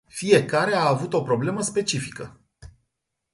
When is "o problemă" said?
1.13-1.61